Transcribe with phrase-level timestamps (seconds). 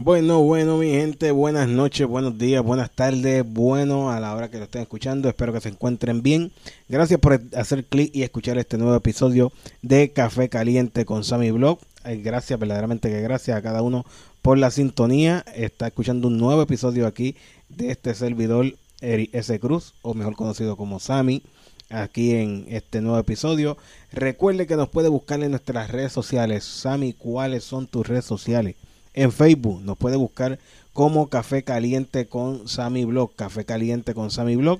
[0.00, 4.58] Bueno, bueno, mi gente, buenas noches, buenos días, buenas tardes, bueno a la hora que
[4.58, 6.52] lo estén escuchando, espero que se encuentren bien.
[6.88, 9.50] Gracias por hacer clic y escuchar este nuevo episodio
[9.82, 11.80] de Café Caliente con Sammy Blog.
[12.04, 14.06] Gracias, verdaderamente que gracias a cada uno
[14.40, 15.44] por la sintonía.
[15.56, 17.34] Está escuchando un nuevo episodio aquí
[17.68, 19.58] de este servidor S.
[19.58, 21.42] Cruz, o mejor conocido como Sammy,
[21.90, 23.76] aquí en este nuevo episodio.
[24.12, 26.62] Recuerde que nos puede buscar en nuestras redes sociales.
[26.62, 28.76] Sammy, ¿cuáles son tus redes sociales?
[29.18, 29.82] En Facebook.
[29.82, 30.60] Nos puede buscar
[30.92, 33.34] como Café Caliente con Sammy Blog.
[33.34, 34.78] Café Caliente con Sammy Blog.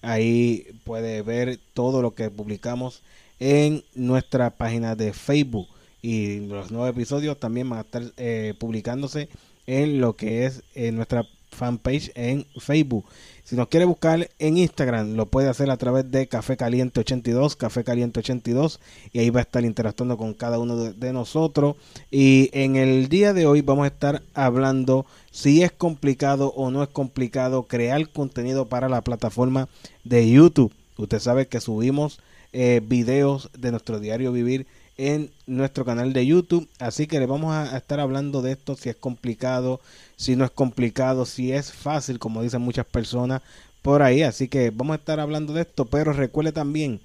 [0.00, 3.02] Ahí puede ver todo lo que publicamos
[3.40, 5.66] en nuestra página de Facebook.
[6.02, 9.28] Y los nuevos episodios también van a estar eh, publicándose
[9.66, 13.04] en lo que es en nuestra fanpage en Facebook.
[13.50, 17.56] Si nos quiere buscar en Instagram, lo puede hacer a través de Café Caliente 82,
[17.56, 18.78] Café Caliente 82,
[19.12, 21.74] y ahí va a estar interactuando con cada uno de, nosotros.
[22.12, 26.82] Y en el día de hoy vamos a estar hablando si es complicado o no
[26.84, 29.68] es complicado crear contenido para la plataforma
[30.04, 30.72] de YouTube.
[30.96, 32.20] Usted sabe que subimos
[32.52, 34.66] eh, videos de nuestro diario vivir
[35.00, 36.68] en nuestro canal de YouTube.
[36.78, 39.80] Así que le vamos a, estar hablando de esto, si es complicado,
[40.16, 43.40] si no es complicado, si es fácil, como dicen muchas personas
[43.80, 44.22] por ahí.
[44.22, 47.00] Así que vamos a estar hablando de esto, pero recuerde también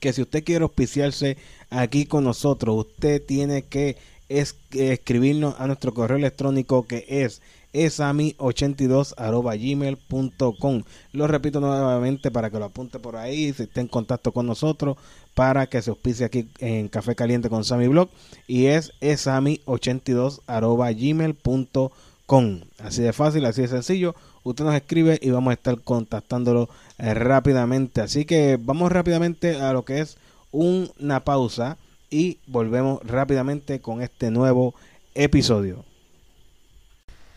[0.00, 1.36] que si usted quiere auspiciarse
[1.68, 3.98] aquí con nosotros, usted tiene que
[4.30, 10.82] escribirnos a nuestro correo electrónico que es esami82 gmail.com
[11.12, 14.96] lo repito nuevamente para que lo apunte por ahí si esté en contacto con nosotros
[15.34, 18.08] para que se auspice aquí en Café Caliente con Sammy Blog
[18.46, 20.40] y es esami82
[20.96, 26.68] gmail.com así de fácil así de sencillo usted nos escribe y vamos a estar contactándolo
[26.98, 28.00] eh, rápidamente.
[28.00, 30.16] Así que vamos rápidamente a lo que es
[30.52, 31.76] una pausa
[32.10, 34.74] y volvemos rápidamente con este nuevo
[35.14, 35.84] episodio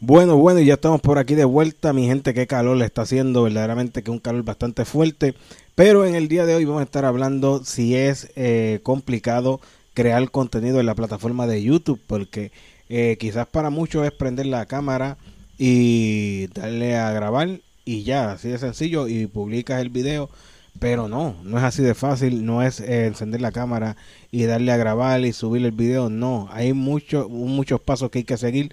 [0.00, 1.92] Bueno, bueno, ya estamos por aquí de vuelta.
[1.92, 3.42] Mi gente, qué calor le está haciendo.
[3.42, 5.34] Verdaderamente que un calor bastante fuerte.
[5.74, 9.60] Pero en el día de hoy vamos a estar hablando si es eh, complicado
[9.94, 12.00] crear contenido en la plataforma de YouTube.
[12.06, 12.52] Porque
[12.88, 15.16] eh, quizás para muchos es prender la cámara
[15.58, 19.08] y darle a grabar y ya, así de sencillo.
[19.08, 20.30] Y publicas el video.
[20.78, 22.46] Pero no, no es así de fácil.
[22.46, 23.96] No es eh, encender la cámara
[24.30, 26.08] y darle a grabar y subir el video.
[26.08, 28.72] No, hay muchos muchos pasos que hay que seguir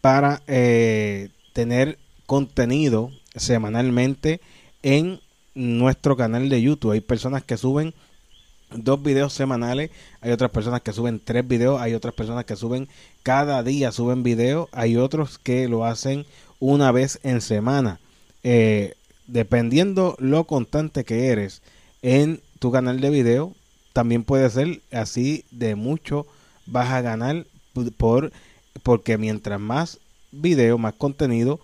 [0.00, 4.40] para eh, tener contenido semanalmente
[4.82, 5.20] en
[5.54, 6.92] nuestro canal de YouTube.
[6.92, 7.94] Hay personas que suben
[8.72, 9.90] dos videos semanales,
[10.20, 12.88] hay otras personas que suben tres videos, hay otras personas que suben
[13.22, 16.24] cada día suben videos, hay otros que lo hacen
[16.58, 18.00] una vez en semana.
[18.42, 18.94] Eh,
[19.26, 21.62] dependiendo lo constante que eres
[22.02, 23.54] en tu canal de video,
[23.92, 26.26] también puede ser así de mucho
[26.66, 27.44] vas a ganar
[27.96, 28.32] por
[28.82, 29.98] porque mientras más
[30.32, 31.60] video, más contenido,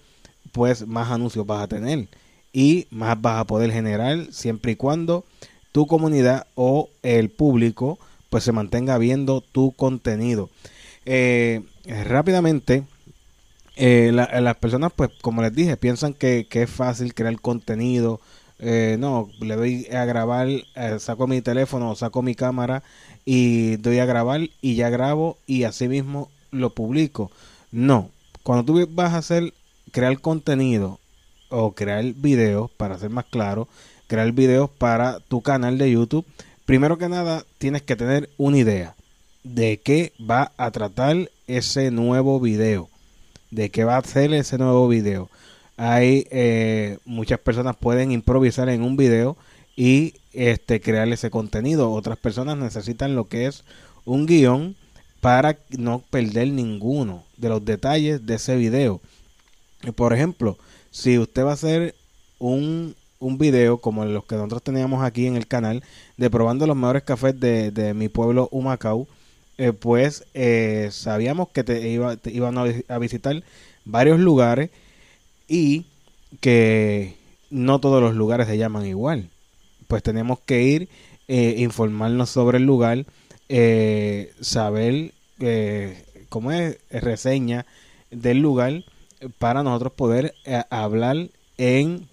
[0.53, 2.09] pues más anuncios vas a tener
[2.53, 5.25] y más vas a poder generar siempre y cuando
[5.73, 7.99] tu comunidad o el público
[8.31, 10.49] pues se mantenga viendo tu contenido.
[11.05, 11.63] Eh,
[12.07, 12.83] rápidamente,
[13.77, 18.21] eh, las personas pues como les dije piensan que, es fácil crear contenido.
[18.59, 20.49] Eh, no, le doy a grabar,
[20.99, 22.83] saco mi teléfono, saco mi cámara
[23.27, 26.31] y doy a grabar y ya grabo y así mismo
[26.61, 27.31] lo publico.
[27.71, 28.11] No,
[28.43, 29.53] cuando tú vas a hacer,
[29.93, 31.01] crear contenido
[31.49, 33.69] o crear videos, para ser más claro,
[34.07, 36.27] crear videos para tu canal de YouTube,
[36.65, 38.95] primero que nada tienes que tener una idea
[39.43, 42.89] de qué va a tratar ese nuevo video,
[43.51, 45.31] de qué va a hacer ese nuevo video.
[45.77, 49.37] Hay eh, muchas personas pueden improvisar en un video
[49.77, 51.93] y este crear ese contenido.
[51.93, 53.65] Otras personas necesitan lo que es
[54.05, 54.77] un guion
[55.27, 59.01] para no perder ninguno de los detalles de ese video.
[59.97, 60.57] Por ejemplo,
[60.93, 61.97] si usted va a hacer
[62.39, 65.83] un, un video como los que nosotros teníamos aquí en el canal
[66.17, 69.09] de probando los mejores cafés de, mi pueblo Humacao,
[69.59, 72.57] eh, pues eh, sabíamos que te, iba, iban
[72.87, 73.43] a visitar
[73.85, 74.71] varios lugares
[75.49, 75.87] y
[76.39, 77.17] que
[77.51, 79.29] no todos los lugares se llaman igual.
[79.89, 80.89] Pues tenemos que ir,
[81.27, 83.07] eh, informarnos sobre el lugar,
[83.49, 87.67] eh, saber eh, cómo es reseña
[88.11, 88.85] del lugar
[89.39, 91.29] para nosotros poder eh, hablar
[91.59, 92.09] en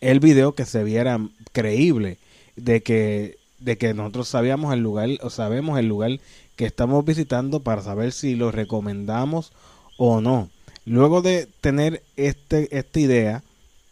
[0.00, 1.18] el video que se viera
[1.52, 2.18] creíble
[2.56, 6.20] de que de que nosotros sabíamos el lugar o sabemos el lugar
[6.56, 9.52] que estamos visitando para saber si lo recomendamos
[9.96, 10.50] o no.
[10.84, 13.42] Luego de tener este, esta idea,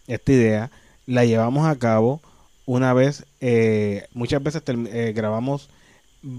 [0.07, 0.71] esta idea,
[1.07, 2.21] la llevamos a cabo
[2.67, 5.69] una vez, eh, muchas veces eh, grabamos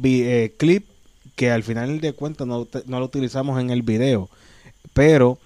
[0.04, 0.86] eh, clip
[1.36, 4.30] que al final de cuentas no, no lo utilizamos en el video,
[4.94, 5.40] pero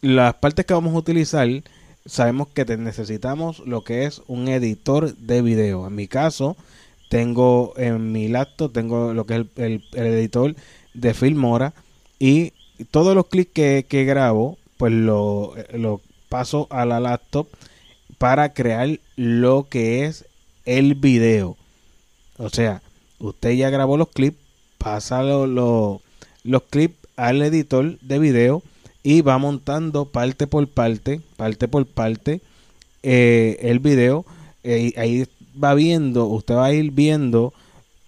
[0.00, 1.48] las partes que vamos a utilizar
[2.06, 5.86] sabemos que necesitamos lo que es un editor de video.
[5.86, 6.56] En mi caso,
[7.08, 10.54] tengo en mi laptop, tengo lo que es el, editor
[10.92, 11.72] de Filmora
[12.18, 12.52] y
[12.90, 17.46] todos los clics que, grabo, pues lo, lo paso a la laptop
[18.18, 20.26] para crear lo que es
[20.64, 21.56] el video.
[22.36, 22.82] O sea,
[23.18, 24.38] usted ya grabó los clips,
[24.84, 28.62] pasa los clips al editor de video
[29.02, 32.42] y va montando parte por parte, parte por parte
[33.02, 34.26] eh, el video.
[34.62, 35.26] Eh, ahí
[35.62, 37.54] va viendo, usted va a ir viendo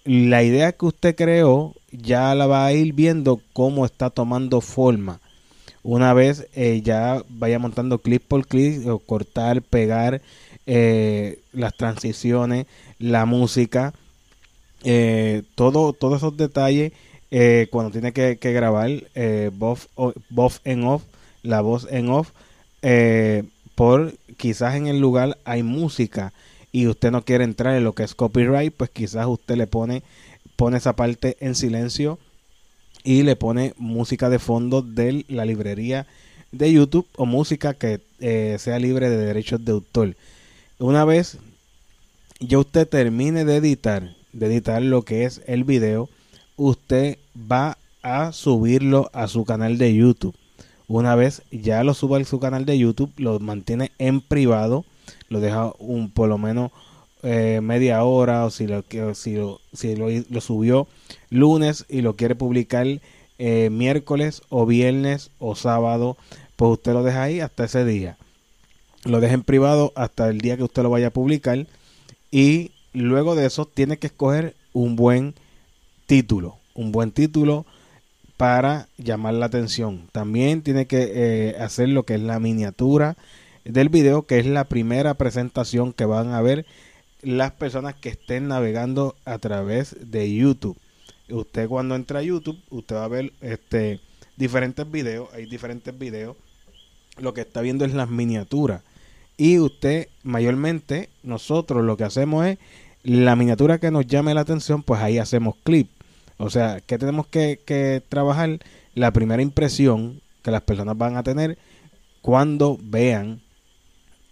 [0.05, 5.21] la idea que usted creó, ya la va a ir viendo cómo está tomando forma.
[5.83, 10.21] Una vez eh, ya vaya montando clip por clip, o cortar, pegar
[10.67, 12.67] las transiciones,
[12.99, 13.95] la música,
[15.55, 16.93] todo, todos esos detalles
[17.31, 19.51] eh, cuando tiene que, grabar eh,
[20.65, 21.03] en off,
[21.43, 22.31] la voz en off,
[22.83, 23.45] eh,
[23.75, 26.33] por quizás en el lugar hay música
[26.73, 30.03] y usted no quiere entrar en lo que es copyright, pues quizás usted le pone,
[30.57, 32.19] pone esa parte en silencio
[33.03, 36.07] y le pone música de fondo de la librería
[36.53, 40.17] de YouTube o música que eh, sea libre de derechos de autor.
[40.79, 41.39] Una vez
[42.41, 46.09] ya usted termine de editar, de editar lo que es el video,
[46.57, 47.19] usted
[47.51, 50.35] va a subirlo a su canal de YouTube.
[50.89, 54.85] Una vez ya lo suba a su canal de YouTube, lo mantiene en privado,
[55.29, 56.71] lo deja un por lo menos
[57.23, 58.85] eh, media hora o si lo
[59.15, 60.87] si lo, si lo, subió
[61.31, 62.87] lunes y lo quiere publicar
[63.39, 66.17] eh, miércoles o viernes o sábado,
[66.57, 68.17] pues usted lo deja ahí hasta ese día.
[69.05, 71.67] Lo deja en privado hasta el día que usted lo vaya a publicar
[72.31, 75.35] y luego de eso tiene que escoger un buen
[76.07, 77.67] título, un buen título
[78.37, 80.09] para llamar la atención.
[80.13, 83.17] También tiene que eh, hacer lo que es la miniatura
[83.65, 86.67] del video, que es la primera presentación que van a ver
[87.23, 90.79] las personas que estén navegando a través de YouTube.
[91.29, 94.01] Usted cuando entra a YouTube, usted va a ver este
[94.37, 96.37] diferentes videos, hay diferentes videos.
[97.19, 98.83] Lo que está viendo es las miniaturas.
[99.39, 102.59] Y usted, mayormente, nosotros lo que hacemos es
[103.07, 105.89] la miniatura que nos llame la atención, pues ahí hacemos clip.
[106.39, 108.59] O sea, ¿qué tenemos que, trabajar?
[108.95, 111.57] La primera impresión que las personas van a tener
[112.21, 113.43] cuando vean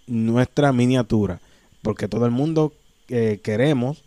[0.08, 1.40] nuestra miniatura.
[1.82, 2.72] Porque todo el mundo
[3.08, 4.02] eh, queremos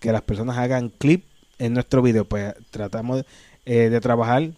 [0.00, 1.24] que las personas hagan clip
[1.58, 2.26] en nuestro video.
[2.26, 3.24] Pues tratamos
[3.64, 4.50] eh, de trabajar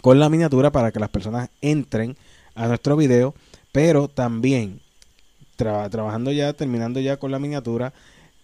[0.00, 2.16] con la miniatura para que las personas entren
[2.54, 3.34] a nuestro video.
[3.72, 4.80] Pero también,
[5.56, 7.92] trabajando ya, terminando ya con la miniatura,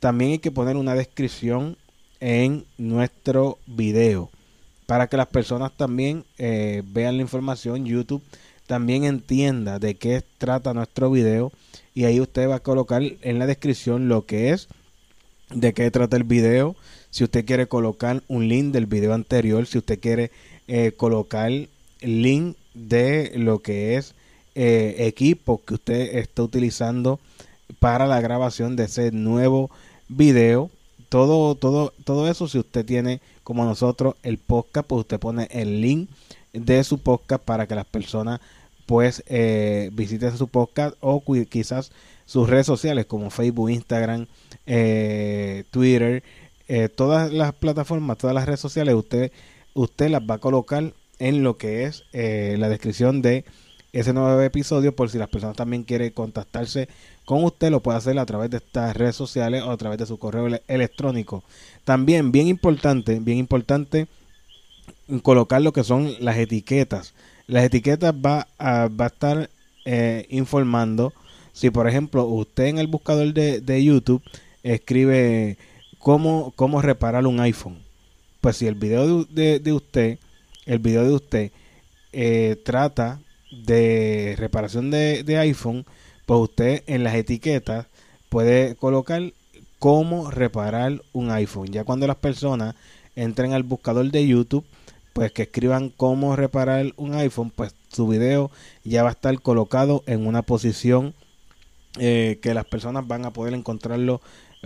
[0.02, 1.76] también hay que poner una descripción
[2.18, 4.30] en nuestro video
[4.84, 8.20] para que las personas también eh, vean la información YouTube
[8.66, 11.52] también entienda de qué trata nuestro video
[11.94, 14.66] y ahí usted va a colocar en la descripción lo que es
[15.54, 16.74] de qué trata el video.
[17.10, 20.32] Si usted quiere colocar un link del video anterior si usted quiere
[20.66, 21.68] eh, colocar el
[22.00, 24.16] link de lo que es
[24.56, 27.20] eh, equipo que usted está utilizando
[27.78, 29.91] para la grabación de ese nuevo video
[31.08, 35.80] todo, todo, todo eso, si usted tiene como nosotros el podcast, pues usted pone el
[35.80, 36.08] link
[36.52, 38.40] de su podcast para que las personas
[38.86, 41.92] pues eh, visiten su podcast o quizás
[42.26, 44.26] sus redes sociales como Facebook, Instagram,
[44.66, 46.22] eh, Twitter,
[46.68, 49.32] eh, todas las plataformas, todas las redes sociales, usted,
[49.74, 53.44] usted las va a colocar en lo que es la descripción de
[53.92, 56.88] ese nuevo episodio por si las personas también quieren contactarse
[57.24, 60.06] con usted lo puede hacer a través de estas redes sociales o a través de
[60.06, 61.44] su correo electrónico.
[61.84, 64.08] También, bien importante, bien importante,
[65.22, 67.14] colocar lo que son las etiquetas.
[67.46, 69.50] Las etiquetas va a, va a estar
[69.84, 71.12] eh, informando
[71.52, 74.22] si, por ejemplo, usted en el buscador de, YouTube
[74.62, 75.58] escribe
[75.98, 77.78] cómo, cómo reparar un iPhone.
[78.40, 80.18] Pues si el video de, de, usted,
[80.66, 81.52] el video de usted
[82.12, 83.20] eh, trata
[83.52, 85.84] de reparación de, de iPhone,
[86.26, 87.86] pues usted en las etiquetas
[88.28, 89.32] puede colocar
[89.78, 91.68] cómo reparar un iPhone.
[91.68, 92.74] Ya cuando las personas
[93.16, 94.64] entren al buscador de YouTube,
[95.12, 98.50] pues que escriban cómo reparar un iPhone, pues su video
[98.84, 101.14] ya va a estar colocado en una posición
[101.98, 104.20] eh, que las personas van a poder encontrarlo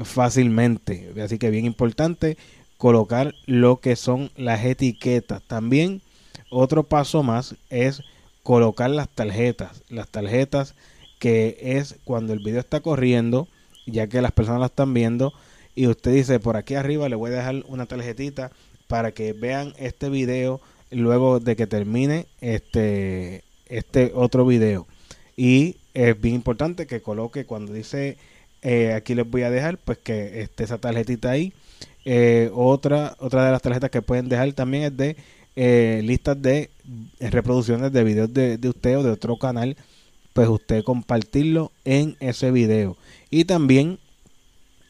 [0.05, 1.13] fácilmente.
[1.23, 2.37] Así que bien importante
[2.77, 5.43] colocar lo que son las etiquetas.
[5.43, 6.03] También
[6.51, 8.03] otro paso más es
[8.47, 9.83] colocar las tarjetas.
[9.89, 10.77] Las tarjetas
[11.19, 13.49] que es cuando el video está corriendo,
[13.87, 15.33] ya que las personas la están viendo,
[15.75, 18.53] y usted dice por aquí arriba le voy a dejar una tarjetita
[18.87, 20.61] para que vean este video
[20.93, 24.87] luego de que termine este, este otro video.
[25.37, 28.17] Y es bien importante que coloque cuando dice
[28.63, 31.53] eh, aquí les voy a dejar pues que esté esa tarjetita ahí.
[32.05, 35.17] Eh, otra, otra de las tarjetas que pueden dejar también es de
[35.57, 36.71] eh, listas de
[37.19, 39.77] reproducciones de videos de, de usted o de otro canal.
[40.33, 42.97] Pues usted compartirlo en ese video.
[43.31, 43.99] Y también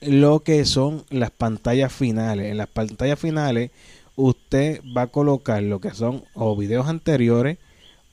[0.00, 2.50] lo que son las pantallas finales.
[2.50, 3.70] En las pantallas finales
[4.16, 7.58] usted va a colocar lo que son o videos anteriores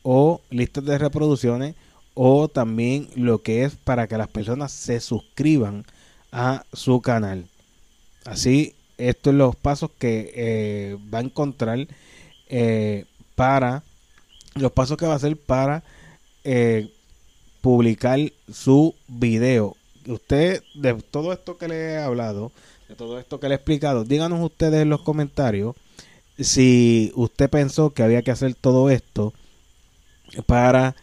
[0.03, 1.75] o listas de reproducciones
[2.13, 5.85] o también lo que es para que las personas se suscriban
[6.31, 7.47] a su canal.
[8.25, 11.87] Así, estos son los pasos que eh, va a encontrar
[12.55, 13.81] eh, para
[14.53, 15.83] los pasos que va a hacer para
[16.43, 16.91] eh,
[17.61, 18.19] publicar
[18.51, 22.51] su video usted, de todo esto que le he hablado,
[22.87, 25.75] de todo esto que le he explicado, díganos ustedes en los comentarios
[26.37, 29.33] si usted pensó que había que hacer todo esto
[30.45, 30.95] para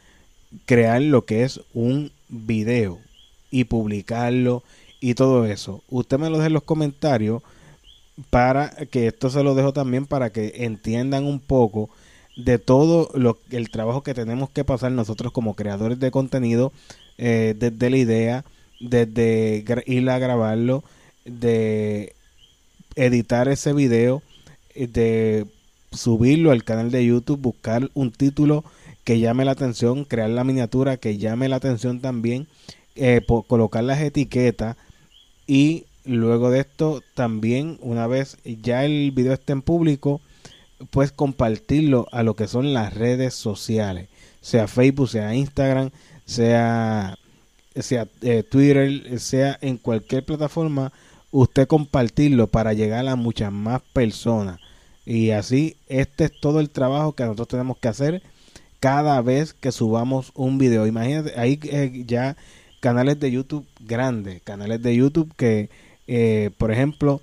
[0.67, 3.01] crear lo que es un video
[3.51, 4.63] y publicarlo
[5.01, 5.83] y todo eso.
[5.89, 7.43] Usted me lo deje en los comentarios
[8.29, 11.91] para que esto se lo dejo también para que entiendan un poco
[12.37, 16.73] de todo lo, el trabajo que tenemos que pasar nosotros como creadores de contenido
[17.19, 18.45] eh, desde la idea
[18.81, 20.83] desde ir a grabarlo,
[21.25, 22.15] de
[22.97, 24.23] editar ese video,
[24.75, 25.47] eh, de
[25.93, 28.65] subirlo al canal de YouTube, buscar un título
[29.05, 32.49] que llame la atención, crear la miniatura que llame la atención también,
[32.97, 34.77] eh, colocar las etiquetas
[35.47, 35.85] y
[36.17, 40.21] luego de esto también una vez ya el video esté en público,
[40.91, 44.09] pues compartirlo a lo que son las redes sociales,
[44.41, 45.91] sea Facebook, sea Instagram,
[46.25, 47.17] sea
[47.77, 50.93] sea eh, Twitter, sea en cualquier plataforma,
[51.31, 54.61] usted compartirlo para llegar a muchas más personas.
[55.07, 58.23] Y así, este es todo el trabajo que nosotros tenemos que hacer
[58.81, 60.87] cada vez que subamos un video.
[60.87, 62.37] Imagínate, hay eh, ya
[62.81, 65.69] canales de YouTube grandes, canales de YouTube que,
[66.13, 67.21] eh, por ejemplo,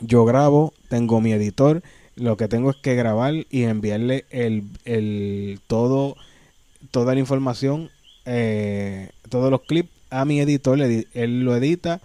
[0.00, 1.82] yo grabo, tengo mi editor,
[2.16, 6.16] lo que tengo es que grabar y enviarle el, el todo,
[6.90, 7.90] toda la información
[8.30, 12.00] eh, todos los clips a mi editor, él lo edita,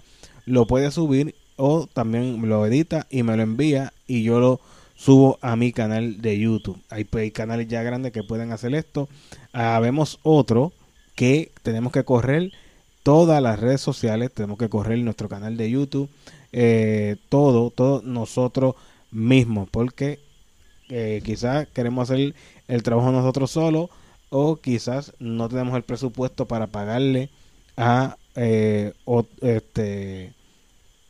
[0.45, 4.61] lo puede subir o también lo edita y me lo envía y yo lo
[4.95, 6.79] subo a mi canal de YouTube.
[6.89, 9.09] Hay, canales ya grandes que pueden hacer esto.
[9.51, 10.71] Habemos otro
[11.15, 12.53] que tenemos que correr
[13.03, 16.09] todas las redes sociales, tenemos que correr nuestro canal de YouTube,
[16.51, 18.75] eh, todo, todo nosotros
[19.11, 20.19] mismos, porque
[20.89, 22.33] eh, quizás queremos hacer
[22.67, 23.89] el trabajo nosotros solos
[24.29, 27.29] o quizás no tenemos el presupuesto para pagarle
[27.77, 28.93] a eh,
[29.41, 30.33] este,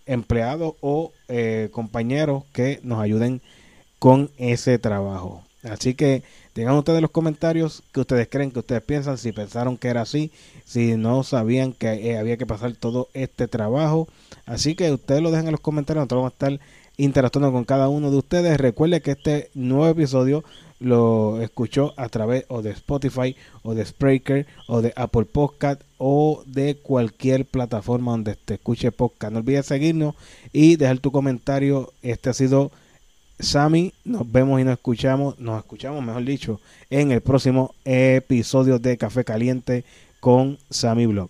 [0.06, 3.42] empleados o eh, compañeros que nos ayuden
[4.00, 5.44] con ese trabajo.
[5.64, 6.24] Así que
[6.54, 10.32] tengan ustedes los comentarios que ustedes creen, que ustedes piensan, si pensaron que era así,
[10.66, 14.08] si no sabían que eh, había que pasar todo este trabajo.
[14.46, 16.68] Así que ustedes lo dejan en los comentarios, nosotros vamos a estar
[16.98, 18.58] interactuando con cada uno de ustedes.
[18.60, 20.44] Recuerde que este nuevo episodio
[20.80, 26.44] lo escuchó a través o de Spotify o de Spreaker o de Apple Podcast o
[26.46, 29.32] de cualquier plataforma donde te escuche podcast.
[29.32, 30.16] No olvides seguirnos
[30.52, 31.94] y dejar tu comentario.
[32.02, 32.72] Este ha sido
[33.40, 33.94] Sammy.
[34.04, 39.24] Nos vemos y nos escuchamos, nos escuchamos, mejor dicho, en el próximo episodio de Café
[39.24, 39.84] Caliente
[40.20, 41.30] con Sammy Blog.